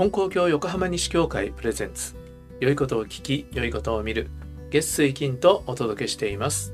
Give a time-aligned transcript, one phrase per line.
[0.00, 2.14] 金光教横浜西教会プレゼンツ。
[2.58, 4.30] 良いことを聞き良いことを見る。
[4.70, 6.72] 月水金とお届けしています。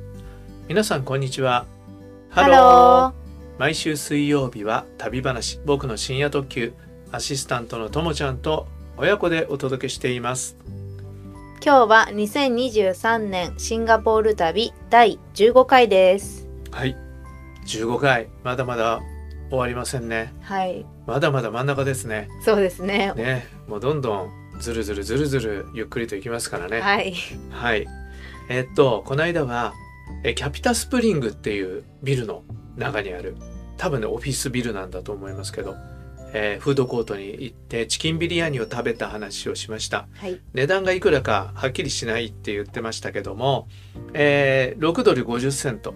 [0.69, 1.67] 皆さんこんにちは。
[2.31, 3.13] ハロ
[3.59, 5.59] 毎週水曜日は旅話。
[5.67, 6.73] 僕の深夜特急。
[7.11, 10.57] アシスタントのともちゃんと親子でお届けしています。
[10.65, 16.47] ー今日は2023年シンガポール旅第15回です。
[16.71, 16.97] はい。
[17.67, 18.29] 15回。
[18.45, 19.01] まだまだ
[19.51, 20.33] 終わりませんね。
[20.43, 20.85] はい。
[21.07, 22.29] まだまだ真ん中ですね。
[22.45, 23.13] そうですね。
[23.17, 23.47] ね。
[23.69, 26.81] もうどんどんずるずるずるずるゆっくりといきますからね。
[26.81, 27.15] はい。
[27.51, 27.87] はい。
[28.49, 29.75] えっと、この間は、
[30.23, 32.43] えキャピタスプリングっていうビルの
[32.77, 33.37] 中にある、
[33.77, 35.75] 多分ね、オフィスビルなんだと思いますけど、
[36.33, 40.09] えーフードコートに行ってチキンビリヤニを食べた話をしました。
[40.17, 40.41] はい。
[40.55, 43.69] 値段がいくらかはっきりしないって言ってましたけども、
[44.13, 45.95] えー6ドル50セント。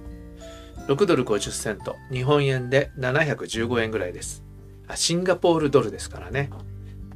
[0.91, 1.95] 6ドル50セント。
[2.11, 4.43] 日本円で715円ぐらいです。
[4.89, 6.51] あシンガポールドルですからね。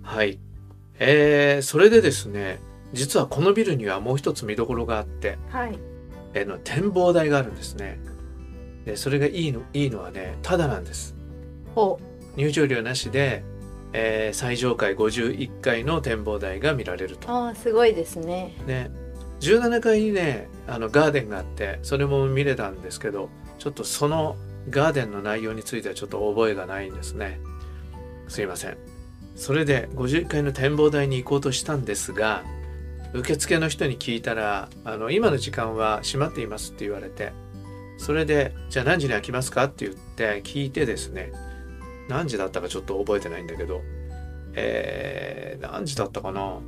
[0.01, 0.39] はい。
[1.01, 2.61] えーそれでですね、
[2.93, 5.77] 実はこのビルにはもう一つ見どころがあって、はい
[6.35, 7.99] えーの展望台があるんですね。
[8.85, 11.17] で、それがいいの、いいのはね、ただなんです。
[11.75, 11.99] お
[12.37, 13.43] 入場料なしで、
[13.93, 17.29] えー最上階51階の展望台が見られると。
[17.29, 18.93] あーすごいですねね、
[19.41, 23.31] 17階にねあのガーデンがあってそれも見れたんですけど
[23.65, 24.37] ちょっとその
[24.69, 27.41] ガーデンの内容についてはちょっと覚えがないんですね。
[28.29, 28.77] すいません。
[29.37, 32.45] それで51階の展望台に行こうとしたんですが
[33.15, 37.33] 受付の人に聞いたらあの今の時間は閉まっていますって言われて
[37.97, 39.65] それでじゃあ何時に開きますか？
[39.65, 41.33] って言って聞いてですね
[42.09, 43.81] 何時だったかちょっと覚えてないんだけど
[44.53, 46.61] えー、何時だったかな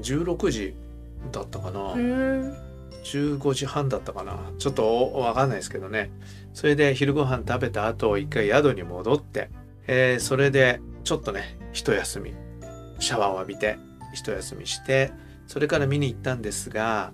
[0.00, 0.74] ？16時
[1.30, 1.94] だったかな、
[3.04, 4.38] 15時半だったかな。
[4.58, 6.10] ちょっとわかんないですけどね。
[6.54, 9.50] それで昼ご飯食べた後一回宿に戻って、
[9.86, 12.34] えーそれでちょっとね一休み。
[12.98, 13.78] シャワーを浴びて
[14.14, 15.12] 一休みして
[15.48, 17.12] それから見に行ったんですが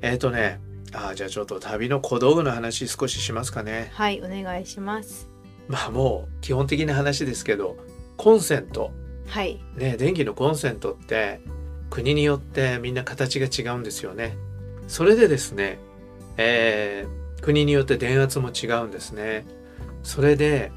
[0.00, 0.60] えっ、とね
[0.92, 3.90] あーじゃあちょっと旅の小道具の話少ししますかね。
[3.92, 5.28] はいお願いします。
[5.68, 7.76] まあもう基本的な話ですけど
[8.16, 8.92] コンセント。
[9.26, 9.60] はい。
[9.76, 11.40] ね電気のコンセントって
[11.90, 14.36] 国によってみんな形が違うんですよね。
[14.86, 15.78] それでですね、
[16.36, 19.46] えー国によって電圧も違うんですね。
[20.02, 20.72] それで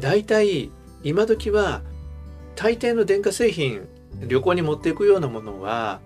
[0.00, 0.70] 大体
[1.02, 1.82] 今時は
[2.56, 3.86] 大抵の電化製品
[4.26, 6.00] 旅行に持っていくようなものは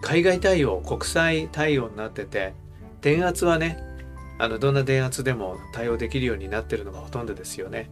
[0.00, 2.54] 海外対応国際対応になってて
[3.00, 3.78] 電圧はね
[4.38, 7.90] あのどんな電圧でも対応できるようになってるのがほとんどですよね。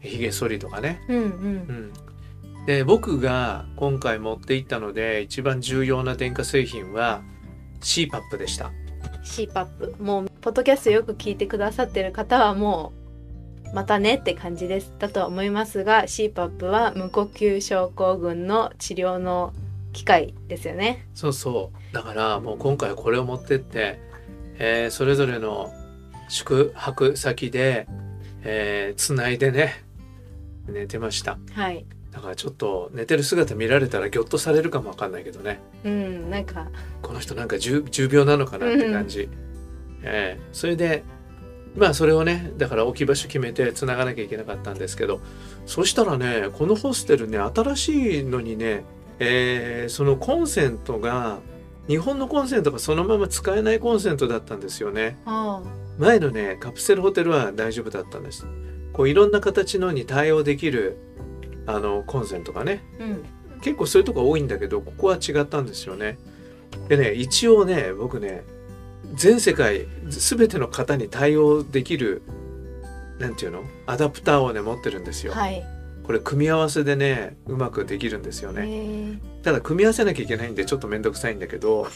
[0.00, 1.00] ヒゲ剃りとかね。
[1.08, 1.28] うんうんう
[2.62, 7.22] ん、で僕が今回持っていったので一番重要な電化製品は
[7.80, 8.70] CPAP でした。
[9.24, 12.92] CPAP もうポッドキャストよく聞いてくださってる方はも
[13.72, 14.92] うまたねって感じです。
[14.98, 19.52] だとは思いますが CPAP は無呼吸症候群の治療の
[19.92, 21.06] 機械ですよね。
[21.14, 21.94] そうそう。
[21.94, 23.98] だからもう今回これを持ってって、
[24.58, 25.72] えーそれぞれの
[26.28, 27.86] 宿泊先で、
[28.42, 29.84] えー、つないでね
[30.68, 31.38] 寝てました。
[31.52, 31.86] はい
[32.16, 35.60] だからちょっと寝てる姿見られたらギョッとされるかもわかんないけどね。
[35.84, 36.66] うんなんか。
[37.02, 39.28] この人なんか重重病なのかなって感じ、
[40.02, 40.40] ええ。
[40.50, 41.04] それで
[41.76, 45.20] まあそれをねだから置き場所決めてつながなきゃいけなかったんですけど
[45.66, 48.84] そしたらねこのホステルね新しいのにね、
[49.18, 51.40] えーそのコンセントが
[51.86, 55.18] 日本のコンセントがそのまま使えないコンセントだったんですよね。
[55.26, 55.62] あ。
[55.98, 58.46] 前のねカプセルホテルは大丈夫だったんです。
[58.94, 60.96] こういろんな形のに対応できる
[61.66, 63.24] あのコンセントがねあうん
[63.60, 66.18] 結構そういうとこ多いんだけどここは違ったんですよね。
[66.88, 68.44] でね一応ね僕ね
[69.14, 72.22] 全世界全ての方に対応できる
[73.18, 73.64] なんていうの？
[73.86, 75.32] アダプターをね持ってるんですよ。
[75.32, 75.64] はい
[76.04, 78.62] これ組み合わせでねうまくできるんですよへね。
[78.62, 81.88] ーただ組み合わせなきゃいけないんでちょっと面倒くさいんだけど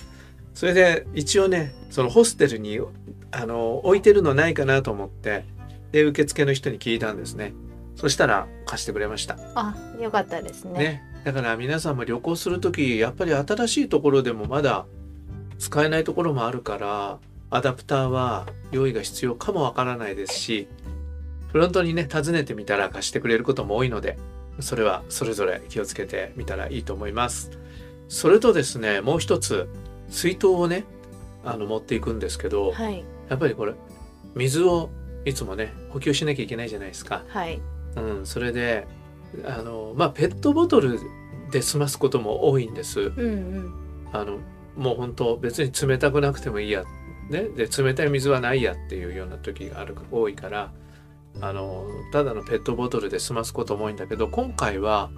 [0.52, 2.81] それで一応ねそのホステルに
[3.31, 5.44] あの置いてるのないかなと思って
[5.92, 7.52] で受付の人に聞いたんですね。
[7.94, 9.37] そしたら貸してくれました。
[9.56, 14.87] あよかったですねね、だから皆さんも旅行する時やっぱり新しいところでもまだ
[15.58, 17.19] 使えないところもあるから
[17.50, 20.69] アダプターは用意が必要かもわからないですし
[21.50, 24.17] フロントにね尋ねてみたら貸してくれることも多いので
[24.61, 27.50] それはそれぞれ気をつけてみたらいいと思います。
[28.08, 29.69] それとですねもう一つ
[30.08, 30.84] 水筒をね
[31.44, 33.75] あの持っていくんですけどはいやっぱりこれ
[34.34, 34.90] 水を
[35.25, 37.25] いつもね補給しなきゃいけないじゃないですか。
[37.28, 37.61] はい
[37.96, 38.87] うん、それで
[39.44, 41.00] あのまあペットボトル
[41.50, 43.00] で済ますことも多いんです。
[43.00, 43.26] うんう
[43.60, 43.75] ん
[44.12, 44.38] あの
[44.76, 46.84] もう本当別に冷たくなくてもいいや、
[47.28, 50.72] ね、で冷たい水はないやっていうような時がある多いから
[51.40, 55.10] あのただのペットボトルで済ますことも多いんだけど今回は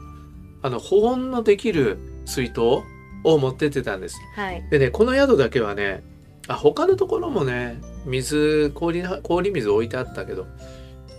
[0.63, 4.19] あの保温のできる水筒を持ってってたんです。
[4.35, 6.03] はいでねこの宿だけはね
[6.49, 10.47] あ他のところもね水氷な氷水置いてあったけど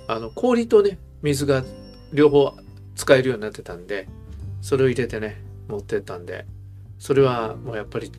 [0.07, 1.63] あの氷とね水が
[2.13, 2.53] 両方
[2.95, 4.07] 使えるようになってたんで
[4.61, 6.45] それを入れてね持ってったんで
[6.99, 8.11] それはもうやっぱり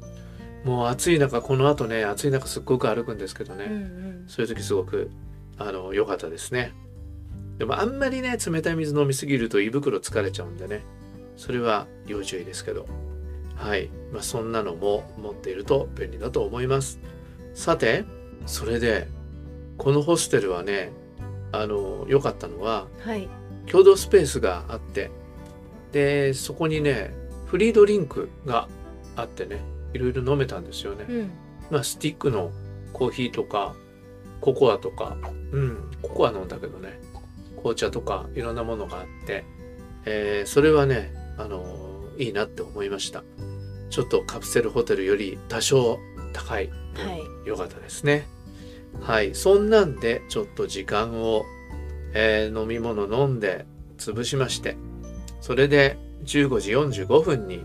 [0.64, 4.24] もう暑い中この後ね暑い中すっごく歩くんですけどね、うんうん。
[4.26, 5.10] そういう時すごく
[5.58, 6.72] あの良かったですね。
[7.58, 10.82] でもあんまりね冷たい水飲みすぎると胃袋疲れちゃうんでね
[11.36, 12.86] それは要注意ですけど。
[13.56, 16.98] はい、まあ、そんなのも持っていると便利だと思います。
[17.54, 18.04] さて
[18.46, 19.06] それで
[19.78, 20.90] このホステルはね
[21.60, 23.28] あの良かったのははい。
[23.66, 25.10] 共同スペースがあって
[25.92, 27.14] でそこにね
[27.46, 28.68] フリードリンクが
[29.16, 29.62] あってね
[29.92, 31.30] いろいろ飲めたんですよね、うん。
[31.70, 32.50] まあスティックの
[32.92, 33.74] コーヒーとか
[34.40, 35.16] ココアとか
[35.52, 37.00] うんココア飲んだけどね
[37.56, 39.44] 紅茶とかいろんなものがあって、
[40.04, 43.24] えーそれはねあのいいなって思いました。
[43.88, 45.98] ちょっとカプセルホテルより多少
[46.32, 47.22] 高いはい。
[47.46, 48.26] 良かったですね。
[49.00, 51.44] はい、そんなんでちょっと時間を、
[52.14, 53.67] えー飲み物飲んで
[53.99, 54.76] 潰しまして、
[55.41, 57.64] それで15時45分に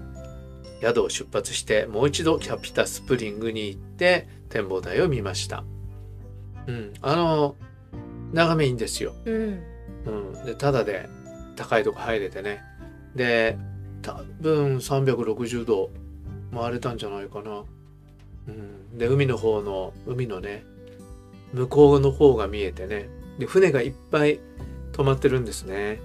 [0.81, 5.63] 宿を出発してもう一度キャピタスプリングに行って展望台を見ました。
[6.67, 7.55] うん、あの
[8.33, 9.13] 眺めいいんですよ。
[9.25, 9.63] うん。
[10.05, 10.11] う
[10.41, 11.09] ん、でただで
[11.55, 12.61] 高いとこ入れてね。
[13.15, 13.57] で
[14.01, 15.89] 多分360度
[16.53, 17.63] 回れたんじゃないかな、
[18.47, 20.63] うん、で海の方の海のね
[21.53, 23.09] 向こうの方が見えてね。
[23.37, 24.39] で船がいっぱい
[24.91, 25.99] 止まってるんですね。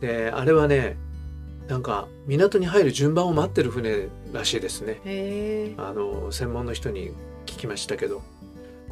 [0.00, 0.96] であれはね
[1.68, 5.74] なんか港に入る順番を待ってる船らしいですね。
[5.78, 7.10] あの専門の人に
[7.46, 8.22] 聞きましたけど。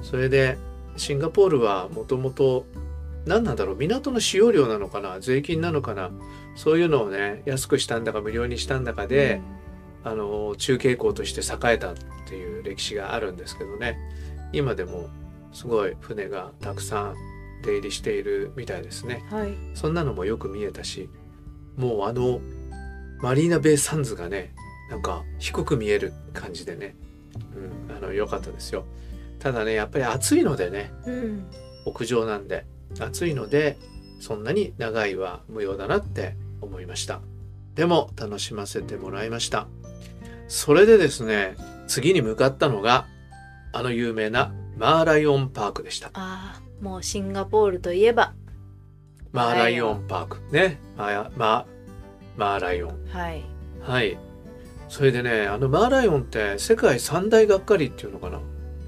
[0.03, 0.57] それで
[0.97, 2.65] シンガポールはもともと
[3.27, 6.11] 何なんだろう港の使用料なのかな税金なのかな
[6.55, 9.41] そういうのをね安くしたんだか無料にしたんだかで、
[10.05, 11.95] あの中継港として栄えたっ
[12.29, 13.99] ていう歴史があるんですけどね。
[14.53, 15.09] 今でも
[15.53, 17.17] すごい船がたくさん
[17.63, 19.25] 出入りしているみたいですね。
[19.31, 19.55] はい。
[19.75, 21.09] そんなのもよく見えたし
[21.77, 22.41] もうあの
[23.21, 24.55] マリーナベイサンズがね
[24.91, 26.95] なんか低く見える感じでね、
[27.89, 28.85] うん、あの良かったですよ。
[29.39, 31.47] ただねやっぱり暑いのでねうん。
[31.85, 32.67] 屋上なんで
[33.01, 33.79] 暑いので
[34.21, 37.21] そんなに長いは無用だなって思いました。
[37.75, 39.69] でも楽しませてもらいました。
[40.49, 41.57] それでですね
[41.87, 43.07] 次に向かったのが
[43.73, 46.09] あの有名なマーライオンパークでした。
[46.15, 48.35] ああもうシンガポールといえば。
[49.33, 50.39] マーライオンパーク。
[50.53, 50.79] ね。
[50.97, 51.67] あま
[52.37, 53.07] マーライオン。
[53.09, 53.45] はい。
[53.83, 54.17] はい。
[54.89, 58.39] それでねあのマーライオンって世界三大がっかりっていうのかな、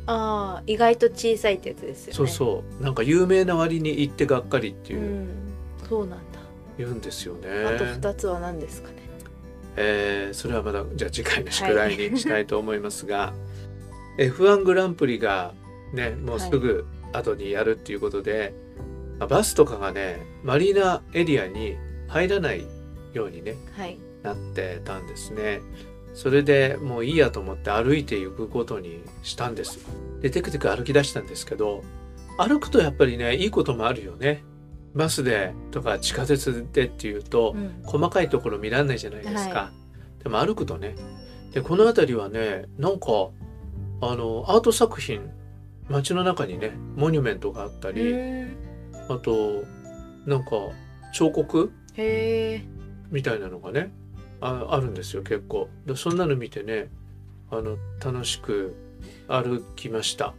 [0.06, 2.16] ああ意外と小さいってやつですよね。
[2.16, 2.82] そうそう。
[2.82, 5.00] なんか有名な割に行ってがっかりっていう。
[5.00, 5.28] う、ん。
[5.88, 6.38] そうなんだ。
[6.78, 7.48] 言うんですよね。
[7.66, 8.94] あと二つは何ですかね。
[9.76, 13.32] えーそれはまだじゃあ次回の宿題にしたいと思いますが、
[14.18, 15.52] F1 グランプリが
[15.92, 18.54] ねもうすぐ後にやるっていうことで、
[19.18, 21.76] まあバスとかがねマリーナエリアに
[22.08, 22.66] 入らない
[23.12, 23.98] ようにねはい。
[24.22, 25.60] なってたんですね。
[26.12, 29.78] それでもういいやと思って歩いていくことにしたんです。
[30.20, 31.82] でテクテク歩き出したんですけど
[32.36, 34.44] 歩くとやっぱりねいいこともあるよね。
[34.94, 37.82] バスでとか地下鉄でっていうと、うん。
[37.84, 39.72] 細かいところ見らんないじゃないですか、は
[40.22, 40.96] でも歩くとね。
[41.52, 43.30] でこの辺りはねなんか
[44.02, 45.20] あのアート作品
[45.90, 48.56] 街の中にねモニュメントがあったうり、ん
[49.08, 49.64] あと
[50.24, 50.50] なんか
[51.12, 51.72] 彫刻
[53.10, 53.92] みたいなのがね
[54.40, 55.68] ああるんですよ結構。
[55.84, 56.88] でそんなの見てね
[57.50, 58.74] あの楽しく
[59.28, 60.34] 歩きました。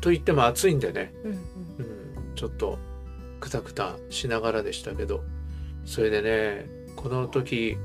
[0.00, 1.36] と言っても暑いんでね、うんうん。
[1.36, 2.78] うん、ちょっと
[3.40, 5.22] クタクタしながらでしたけど。
[5.84, 6.66] それでね
[6.96, 7.78] この時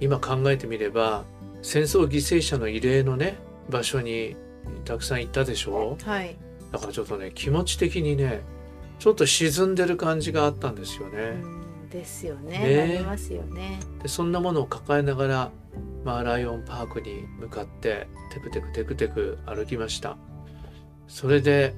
[0.00, 1.24] 今考えてみれば
[1.60, 3.36] 戦争犠牲者の慰霊のね
[3.68, 4.34] 場所に
[4.84, 5.96] たくさん行ったでしょ？
[6.04, 6.36] はい。
[6.72, 8.42] だからちょっとね気持ち的にね
[8.98, 11.18] ちょっと沈んでる感じがあったんですよね。
[11.42, 12.58] うんですよね。
[12.58, 12.76] ね。
[12.76, 13.80] なりますよね。
[14.02, 15.50] でそんなものを抱えながら、
[16.04, 20.18] まあ、ライオンパークに向かってテクテクテクテク歩きました。
[21.06, 21.74] それで、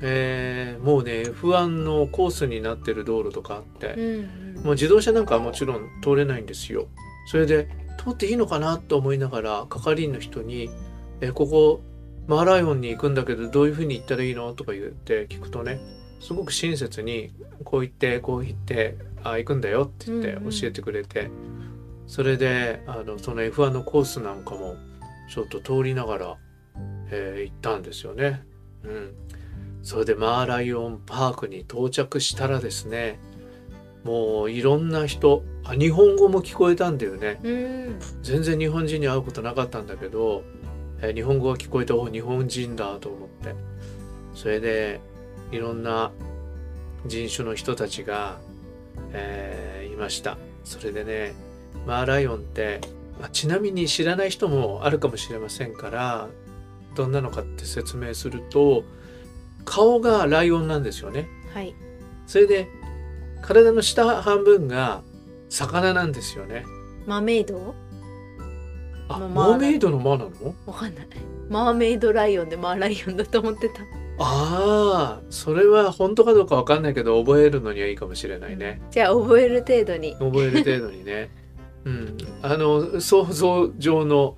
[0.00, 4.64] えーもうね F1 のコースになってる道路とかあって、うんうん。
[4.64, 6.86] もう自動車なんかはもちろん通れないんですよ。
[7.26, 7.68] それで
[8.02, 10.70] 通っていいのかなと思いながら係員の人に
[11.20, 11.82] 「えここ
[12.30, 15.80] マーライオンに行くんだけどどういうふうに行ったらいいの?」とか言って聞くとね
[16.20, 17.32] すごく親切に
[17.64, 21.28] こう言ってこう言ってあ行くんだよって言ってうんうん教えてくれて、
[22.06, 24.76] それであのその F1 のコースなんかも
[25.28, 26.36] ちょっと通りながら、
[27.10, 28.44] えー行ったんですよね。
[28.84, 29.12] うん、
[29.82, 33.18] それでマーライオンパークに到着したらですね
[34.04, 40.44] もういろんな人あ日本語も聞こえたんだよねうん全然日本人に会うことなかったんだけど、
[41.02, 43.54] えー日本語が聞こえてお日本人だと思って。
[44.34, 45.00] それで
[45.50, 46.12] いろんな
[47.06, 48.38] 人種の人たちが、
[49.12, 50.38] えーいました。
[50.64, 51.34] それでね
[51.86, 52.80] マーライオンって、
[53.20, 56.28] まあちなみに知らない人もあるかもしれませんから
[56.94, 58.84] どんなのかって説明すると
[59.64, 61.28] 顔がライオンなんですよね。
[61.54, 61.74] はい。
[62.26, 62.68] それで
[63.42, 65.02] 体の下半分が
[65.48, 66.64] 魚なんですよね。
[67.06, 67.74] マーメイド
[69.16, 70.30] あまあマーメイドのマなの？
[70.66, 71.06] わかんない。
[71.48, 73.82] マーメイドライオンでマーライオンだと思ってた。
[74.22, 78.80] ああそれは本当かどうかわかんないけど覚えるのにはいいかもしれないね。
[78.90, 80.14] じゃあ覚える程度に。
[80.16, 81.30] 覚える程度にね。
[81.84, 82.16] うん。
[82.42, 84.36] あの想像上の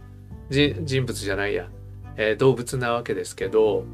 [0.50, 1.69] じ人物じゃないや、
[2.17, 3.85] えー動物なわけですけど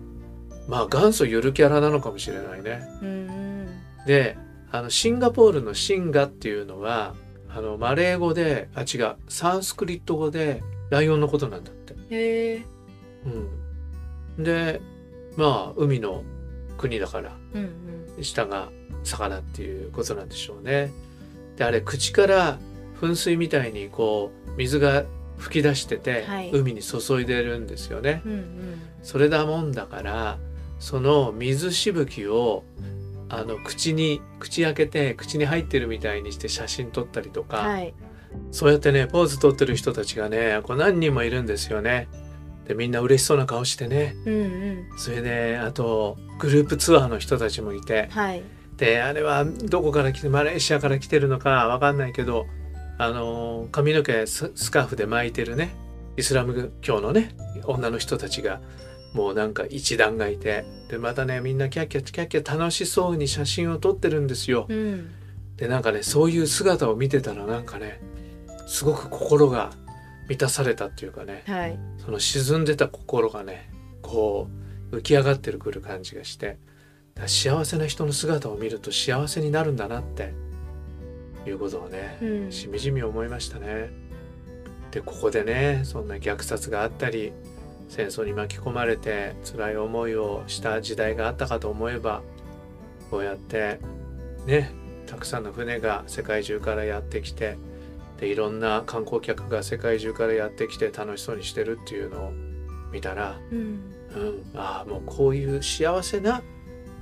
[0.69, 2.81] まあ元祖ゆるキャラなのかもしれないね。
[3.03, 3.69] うん。
[4.07, 4.37] で
[4.71, 7.15] あのシンガポールのシンガっていうのは
[7.59, 9.17] あのマレー語であ違う。
[9.29, 11.95] サンスクリット語でライオンのことなんだって。
[12.11, 12.63] へえ
[14.39, 14.81] うん、で
[15.37, 16.23] まあ海の
[16.77, 17.63] 国だからうん
[18.17, 18.25] うん。
[18.25, 18.69] 下が
[19.03, 20.93] 魚っていうことなんでしょうね。
[21.57, 22.59] であれ口から
[23.01, 25.03] 噴水みたいにこう水が
[25.39, 26.51] 噴き出してて、はい。
[26.53, 28.23] 海に注いでるんですよね。
[28.25, 28.83] うんうん。
[29.03, 30.39] それだもんだから
[30.79, 32.63] その水しぶきを
[33.29, 37.95] あの口に口開けて口に入ってるみたいにして写真撮ったりとか、はい。
[38.51, 42.09] そうやってねポーズ撮ってる人たちがねこう何人もいるんですよね。
[42.67, 44.15] でみんな嬉しそうな顔してね。
[44.27, 44.99] うんうん。
[44.99, 48.09] それであとグループツアーの人たちもいて。
[48.11, 48.43] はい。
[48.79, 52.47] であれはどこから来てマレーシアから来てるのかわかんないけど
[52.97, 55.75] あの髪の毛ススカーフで巻いてるね
[56.17, 58.61] イスラム教のね女の人たちが
[59.13, 64.67] もうなんか一団がいてでまたねみんなキャッキャキャッキャ楽しそうに写真を撮ってるんですよ。
[64.69, 65.11] うん
[65.57, 68.01] でなんかねそういう姿を見てたらなんかね
[68.69, 69.73] すごく心が
[70.29, 73.69] 満たされたっていうかねはいその沈んでた心がね
[74.01, 74.49] こ
[74.93, 76.59] う浮き上がってくる感じがして
[77.27, 80.33] 幸せな人の姿を見ると幸せになるんだなって
[81.45, 83.91] いうことをね、うんしみじみ思いましたね。
[84.91, 87.33] でここでねそんな虐殺があったり
[87.89, 92.23] 戦争に巻き込まれて辛い思いをした時代があったかと思えば
[93.11, 93.81] こうやって
[94.47, 94.73] ね
[95.07, 97.57] たくさんの船が世界中からやってきて
[98.19, 102.33] でいろんな観光客が世界中からやってきて楽しそうにしてるっていうのを
[102.93, 103.59] 見たら、うん
[104.15, 106.43] うん、ああもうこういう幸せな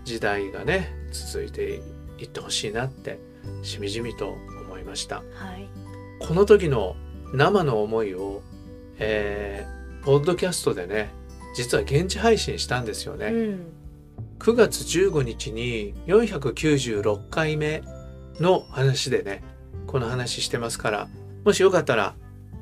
[0.05, 1.81] 時代がね続いて
[2.19, 3.19] いってほしいなって
[3.63, 5.17] しみじみと思いました。
[5.17, 5.23] は
[5.57, 5.69] い
[6.19, 6.97] この時の
[7.35, 8.41] 生の思いを、
[8.99, 9.76] えー
[10.07, 11.11] ポッドキャストでね
[11.57, 13.27] 実は現地配信したんですよね。
[13.27, 13.67] うん
[14.39, 17.83] 9月15日に496回目
[18.39, 19.43] の話でね
[19.87, 21.09] この話してますから
[21.45, 22.15] もしよかったら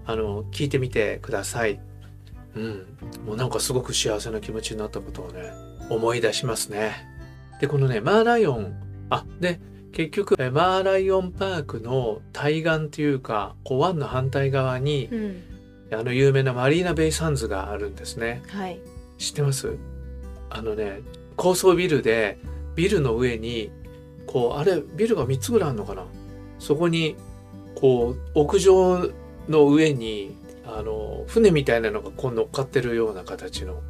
[0.06, 1.80] あの聞いてみてください。
[2.54, 2.86] うん、
[3.26, 5.50] もうなんかすごく幸せな気持ちになったことをね
[5.90, 6.94] 思い出しますね。
[7.60, 8.72] でこのねマーライオン
[9.10, 9.60] あで
[9.92, 15.53] 結局えマーライオンパークの対岸っていうかこう湾の反対側にうん
[15.94, 18.42] あの有名なマリーナベイサンズがあるんですね。
[18.48, 18.80] はい。
[19.18, 19.76] 知ってます？
[20.50, 21.00] あのね
[21.36, 22.38] 高層ビルで
[22.74, 23.70] ビルの上に
[24.26, 26.04] こうあれビルが3つぐらいあるのかな？
[26.58, 27.16] そこに
[27.74, 29.10] こう屋上
[29.48, 30.36] の上に
[30.66, 33.82] あの船みたいなのがこう乗っかってるような形の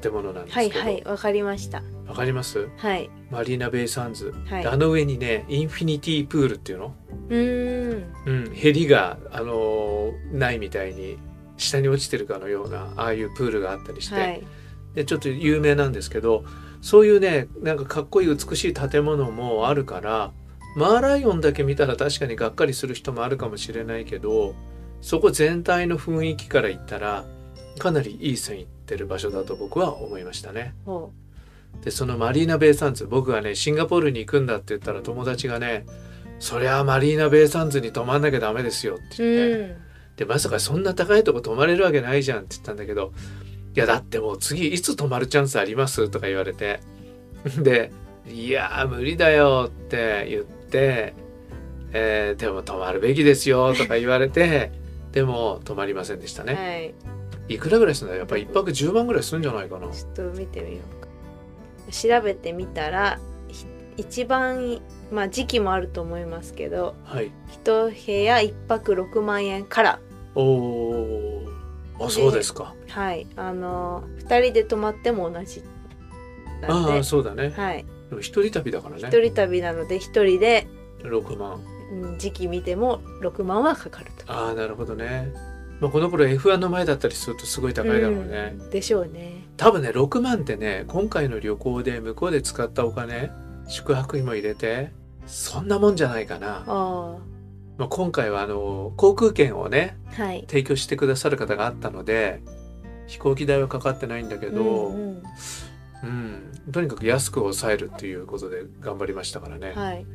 [0.00, 2.68] 建物なんですはいけど、はいわかりましたわかります？
[2.78, 3.10] はい。
[3.30, 4.62] マリーナベイサンズ、はい。
[4.62, 6.94] であの上にねインフィニティプールっていうの、
[7.28, 8.14] うーん。
[8.26, 11.18] うん、ヘリがあのないみたいに
[11.56, 14.42] 下に落ちてるかのようなああいうプールがあったりして、はい。
[14.94, 16.44] でちょっと有名なんですけど
[16.80, 20.32] そういうねなんかかっこいい美しい建物もあるから
[20.76, 24.54] マーライオンだけ見たら確かにがっかりする人もあるかもしれないけど
[25.00, 27.26] そこ全体の雰囲気から言ったら
[27.78, 30.74] かなりいい線いってる場所だと僕は思いましたね。
[30.84, 31.12] ほ
[31.84, 35.86] でそのマリーナベイサンズ僕がねシンガポールに行くんだって言ったら友達がね
[36.40, 39.60] 「そりゃあマリーナベイサンズに泊まんなきゃダメですよ」ってう言って。
[39.60, 43.12] うんでまさかそんな高いとこ泊まれるわけないじゃんって言ったんだけど
[43.76, 46.80] 「いやだってもう次いつ泊まるチャンスあります?」とか言われて
[47.60, 47.92] で
[48.28, 51.14] 「いやー無理だよ」って言って、
[51.92, 54.72] えーでも泊まるべきですよ」とか言われて
[55.12, 56.54] でも泊まりませんでしたね。
[57.46, 59.86] はいいくらぐらいするんだやっぱり1泊10万ぐらいするんじゃないかな。
[59.86, 60.97] ちょっと見てみようか
[61.90, 63.18] 調べてみたら
[63.48, 63.66] ひ
[63.96, 64.80] 一番
[65.10, 67.30] まあ時期もあると思いますけどはい。
[67.52, 70.00] 一部屋一泊6万円から
[70.34, 71.42] おお
[72.00, 72.74] あそうですか。
[72.88, 75.62] はいあの2人で泊まっても同じ
[76.68, 77.50] あであそうだね。
[77.56, 77.84] はい
[78.20, 79.02] 一人旅だからね。
[79.08, 80.66] 一人旅なので一人で
[81.02, 81.60] 6万
[81.92, 84.32] うん時期見ても6万はかかると。
[84.32, 85.32] ああなるほどね、
[85.80, 88.70] まあ、この頃 F1 の前だったりするとすごい高いだろうね、うん。
[88.70, 89.44] でしょうね。
[89.56, 93.30] 多分ね6万ってね今回の旅行で向こうで使ったお金
[93.68, 94.92] 宿泊費も入れて
[95.26, 97.18] そんなもんじゃないかな、あ
[97.76, 100.44] まあ、今回はあの航空券をねあはい。
[100.48, 102.40] 提供してくださる方があったので
[103.06, 105.22] 飛行機代はかかってないんだけど、うんうん。
[106.02, 110.06] うん、とにかく安く抑えるっていうことで頑張りましたからね、はい。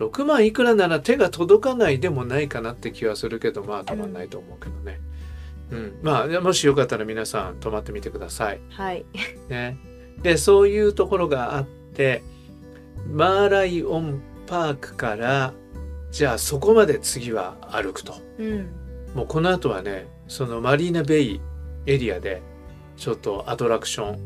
[0.00, 4.98] 6万いくらなら手が届かないでもないかなって気はするけどまあたまんないと思うけどね、
[5.70, 5.98] うん。
[6.02, 8.60] まあもしよかったら皆さん泊まってみてください。
[8.70, 9.04] はい。
[9.48, 9.76] ね。
[10.22, 12.22] でそういうところがあって
[13.12, 15.52] マーライオンパークから
[16.10, 18.14] じゃあそこまで次は歩くと。
[18.38, 18.68] うん。
[19.14, 21.40] もうこの後はねそのマリーナベイ
[21.86, 22.42] エリアで
[22.96, 24.18] ちょっとアトラクション、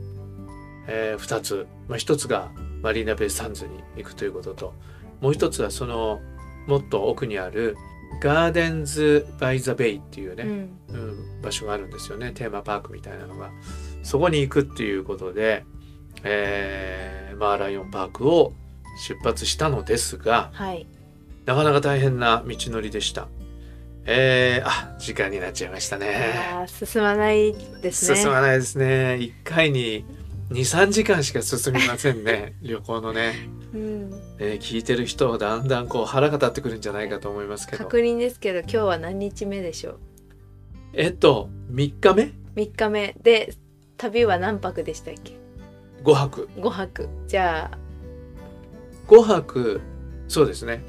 [0.89, 2.51] え2つ、まあ、1つが
[2.83, 4.75] マリーナベイサンズに行くということと
[5.21, 6.21] もう1つはその
[6.67, 7.77] もっと奥にある
[8.21, 10.79] ガーデンズ・バイ・ザ・ベイっていうね、うん。
[10.89, 13.51] うん、場所があるんですよねテーマパークみたいなのが
[14.03, 15.65] そこに行くっていうことで、
[16.23, 18.53] えーマーライオンパークを
[18.97, 20.87] 出発したのですがはい。
[21.47, 23.29] なかなか大変な道のりでした。
[24.07, 26.67] えー、あ時間になっちゃいましたね。
[26.67, 28.17] 進まないですね。
[28.17, 29.19] 進まないですね。
[29.21, 30.07] 1回に
[30.55, 33.35] 23時間しか進みませんね 旅行のね、
[33.75, 34.11] うん。
[34.39, 37.85] えー聞いてる人はだんだんこう腹が立ってくるんじゃないかと思いますけど。
[37.85, 39.99] 確認ですけど今日は何日目でしょう？
[40.95, 43.15] えっと3日目？3日目。
[43.23, 43.53] で
[43.97, 45.33] 旅は何泊でしたっけ
[46.05, 46.49] ？5泊。
[46.57, 47.09] 5泊。
[47.27, 47.79] じゃあ。
[49.09, 49.81] 5泊
[50.29, 50.83] そうですね。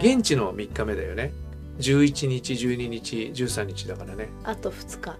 [0.00, 1.32] 現地の3日目だよね。
[1.80, 4.28] 11日12日13日だからね。
[4.44, 5.16] あと2日。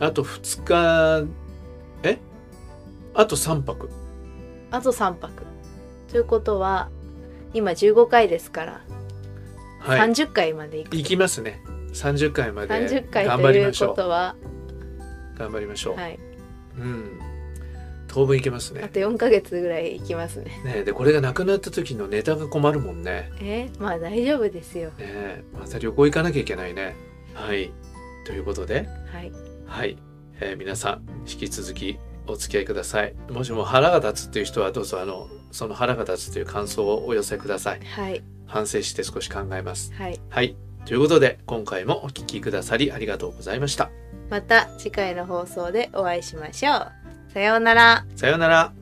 [0.00, 1.26] あと2日え
[3.14, 3.88] あと3泊。
[4.70, 5.44] あと3泊。
[6.10, 6.90] ということは
[7.52, 8.80] 今15回ですから、
[9.78, 10.00] はい。
[10.00, 10.96] 30回まで行く。
[10.96, 11.60] 行きますね。
[11.92, 13.88] 30回まで30回頑という張りましょう。
[13.90, 14.34] ことは、
[15.38, 16.18] 頑張りましょう、はい、
[16.78, 17.20] うん。
[18.08, 18.82] 当分いけますね。
[18.84, 20.50] あと4ヶ月ぐらい行きますね。
[20.64, 23.30] ねでこれがなくなった時のネタが困るもんね。
[23.40, 24.90] えまあ大丈夫ですよ。
[24.98, 26.96] ねまた旅行行かなきゃいけないね。
[27.34, 27.72] はい。
[28.26, 28.88] ということで。
[29.12, 29.32] はい。
[29.66, 29.96] はい、
[30.40, 33.14] えー皆さん引き続きお付き合いください。
[33.30, 37.80] もしも腹が立つっていう人はどうぞあのその腹が立つという感想をお寄せください。
[37.84, 38.22] はい。
[38.46, 39.92] 反省して少し考えます。
[39.94, 40.20] はい。
[40.28, 40.56] はい。
[40.84, 43.90] ということで今回もお聞きくださりありがとうございました。
[44.30, 46.92] また次回の放送でお会いしましょう。
[47.32, 48.06] さようなら。
[48.16, 48.72] さようなら